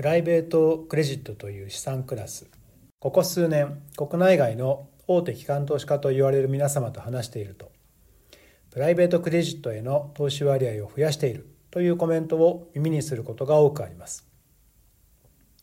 [0.00, 2.46] プライベートクレジットという資産クラス。
[3.00, 7.70] ここ数年国内外の大手機関投資家と言われる皆様と話していると。
[8.70, 14.26] プライベートクレジットへの投資割合を増やしているというコメントを耳にすることが多くあります。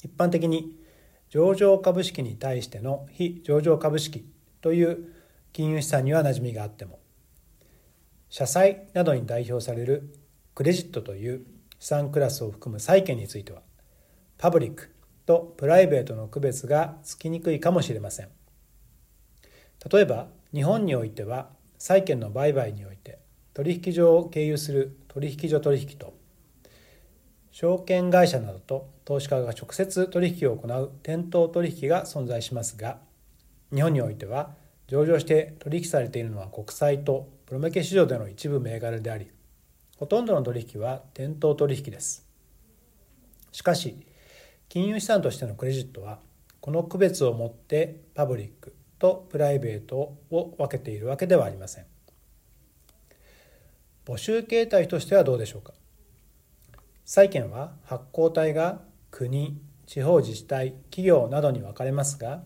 [0.03, 0.77] 一般的に
[1.31, 4.23] 上場株式に対しての非上場株式
[4.61, 5.15] という
[5.51, 6.99] 金融資産には馴染みがあっても
[8.29, 10.13] 社債などに代表される
[10.53, 11.43] クレジットという
[11.79, 13.63] 資産クラスを含む債券については
[14.37, 14.91] パブリック
[15.25, 18.29] とプライベートの区別がつきにくいかもしれません。
[19.91, 23.19] 例えば日本においては債券の売買において
[23.53, 26.13] 取引所を経由する取引所取引と
[27.51, 32.97] 証券会社などと投資家が直接取引を行う店頭取引が存在しますが
[33.73, 34.51] 日本においては
[34.87, 39.31] 上場して取引されているのは国債とプロメケ市場での一部銘柄であり
[39.97, 42.27] ほとんどの取引は店頭取引です。
[43.51, 43.97] しかし
[44.69, 46.19] 金融資産としてのクレジットは
[46.59, 51.85] この区別をもってパブリックとプライベートを分けているわけではありません。
[54.05, 55.73] 募集形態としてはどうでしょうか？
[57.05, 62.41] 債券は発行体が国地方自治体企業などに分かれますが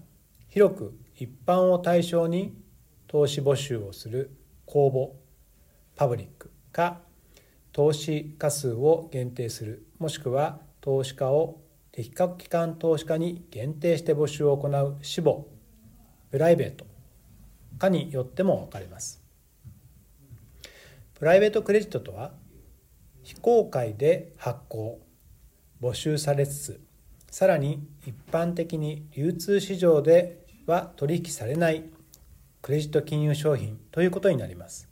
[0.50, 2.56] 広く一般を対象に
[3.08, 5.18] 投資募集をする公募
[5.96, 7.00] パブリックか
[7.72, 11.60] 投資家数を限定するもしくは投資家を
[11.92, 15.46] 適格機関投資家に限定して募集を行う死母
[16.30, 16.92] プライベート。
[17.82, 19.22] かによっても分かれます。
[21.16, 22.32] プライベートクレジットとは
[23.24, 25.00] 非公開で発行
[25.82, 26.82] 募集されつつ
[27.30, 31.86] さらに一般的に流通市場では取引されない
[32.62, 34.88] クレジット金融商品ということになります。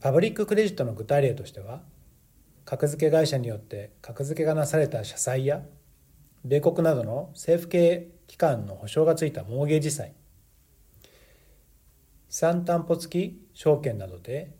[0.00, 1.80] パブリッククレジットの具体例としては
[2.74, 5.62] 格付け会社によって格付けがなされた社債や
[6.44, 10.12] 米国などの政府系機関の保証がついたモーゲージ債
[12.28, 14.56] 資産担保付き証券などで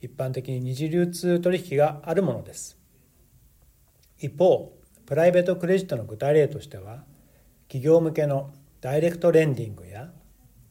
[0.00, 2.78] 一般的に二次流通取引があるものです。
[4.18, 4.72] 一方
[5.04, 7.04] プライベートクレジットの具体例としては
[7.68, 10.12] 企業向けのダイレクトレンディングや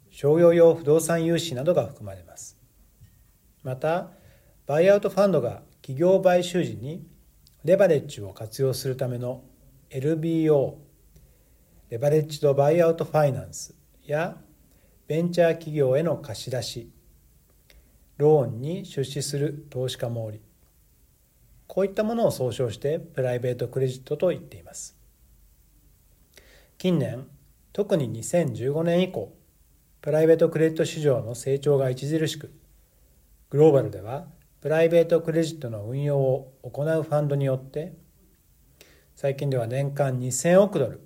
[0.09, 2.57] 商用用不動産融資などが含まれます。
[3.61, 4.09] また
[4.65, 7.05] バイアウトファンドが企業買収時に
[7.63, 9.43] レバレッジを活用するための
[9.91, 10.77] LBO
[11.91, 14.35] レバレッジドバイアウトファイナンスや
[15.05, 16.89] ベンチャー企業への貸し出し
[18.17, 20.41] ローンに出資する投資家もおり
[21.67, 24.97] こういったものを総称してプライベートクレジットと言っています。
[26.79, 27.27] 近年
[27.73, 29.35] 特に2015年以降
[30.01, 32.51] プライベートクレジット市場の成長が著しく
[33.51, 34.25] グローバルでは
[34.65, 37.93] プライベートクレジットの運用を行うファンドによって
[39.15, 41.01] 最近では年間2000億ドル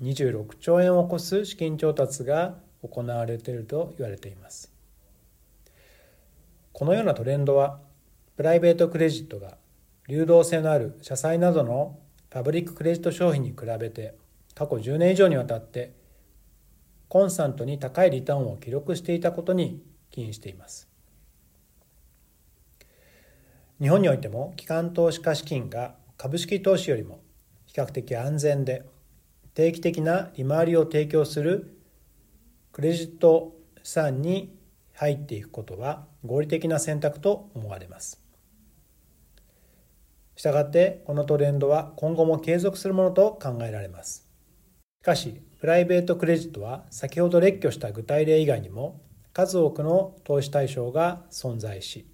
[0.00, 4.72] 26兆円を超す資金調達が行われていると言われています。
[6.72, 7.78] このようなトレンドは
[8.38, 9.58] プライベートクレジットが
[10.08, 11.98] 流動性のある社債などの
[12.30, 14.14] パブリッククレジット商品に比べて
[14.54, 15.92] 過去10年以上にわたって
[17.08, 20.87] コンスタントに高いリターンを記録していたことに起因しています。
[23.80, 27.20] 日本においても機関投資家資金が株式投資よりも
[27.66, 28.84] 比較的安全で
[29.54, 31.78] 定期的な利回りを提供する
[32.72, 34.58] クレジット資産に
[34.94, 38.20] 入っていくことは合理的な選択と思われます。
[40.34, 44.28] したがってこのトレンドは今後も継続するものと考えられます。
[45.02, 49.00] しかしプライベートクレジットは先ほど列挙した具体例以外にも
[49.32, 52.07] 数多くの投資対象が存在し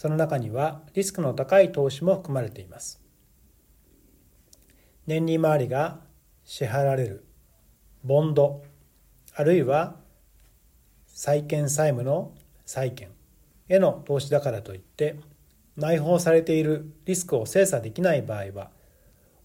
[0.00, 3.02] その中にはリスクの高い投資も含まれています。
[5.06, 6.00] 年利回りが
[6.42, 7.26] 支払われる
[8.02, 8.62] ボンド
[9.34, 9.96] あるいは
[11.06, 12.32] 債券債務の
[12.64, 13.10] 債券
[13.68, 15.16] への投資だからといって
[15.76, 18.70] 内包されているリスクを精査できない場合は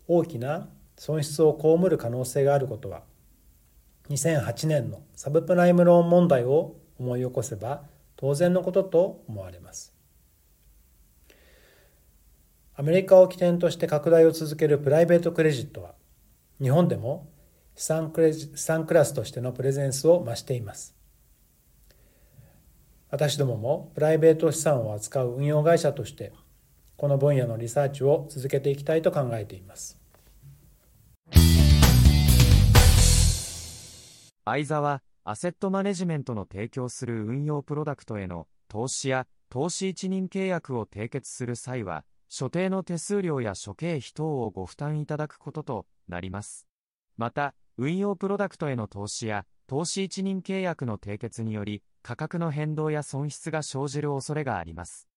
[0.08, 3.04] 大きな損失を被る可能性があることは
[4.10, 7.84] 2008年のサブプライムローン問題を思い起こせば
[8.16, 9.95] 当然のことと思われます。
[12.78, 15.94] アメリカを起点として拡大を続けるプライベートクレジットは
[16.62, 17.30] 日本でも
[17.74, 20.94] 資産クレ資産クラスとしてのプレゼンスを増しています。
[23.10, 26.34] 私どももプライベート資産を扱う運用会社として
[26.98, 29.98] この分野のリサーチを続けていきたいと考えています。
[34.44, 46.68] 相沢アセットマネジメントの提供する運用プロダクトへの投資や投資一任契約を締結する際は所定の手数料や諸経費等をご負担いただくこととなります。
[47.18, 55.08] また、運用プロダクトへの投資や、投資一任契約の締結により、価格の変動や損失が生じる恐れがあります。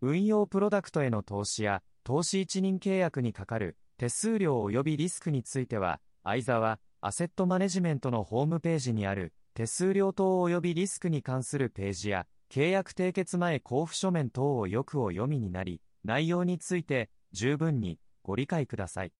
[0.00, 19.12] 運用プロダクトへの投資や、投資一任契約にかかる手数料及びリスクについては、相沢アセットマネジメントのホームページにある手数料等及びリスクに関するページや、契約締結前交付書面等をよくお読みになり、内容について十分にご理解ください。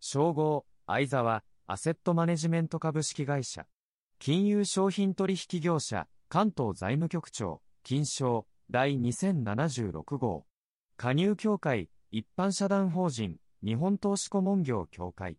[0.00, 3.66] 称号、相沢、アセットマネジメント株式会社。
[4.18, 10.46] 金融商品取引業者、関東財務局長、金賞、第2076号。
[10.96, 15.38] 加入協会、一般社団法人、日本投資顧問業協会。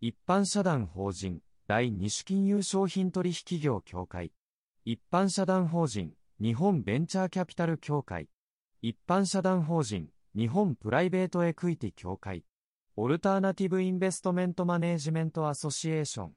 [0.00, 4.32] 一般社団法人、第二種金融商品取引業協会。
[4.84, 8.28] 一般社団法人、日本ベンチャーキャピタル協会。
[8.82, 12.42] 一般社団法人、日本プライベートエクイティ協会。
[12.96, 16.32] オルターナティブインベストメントマネージメントアソシエーション。